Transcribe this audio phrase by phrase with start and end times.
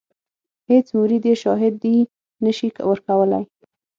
[0.69, 1.97] هیڅ مرید یې شاهدي
[2.43, 3.43] نه شي ورکولای.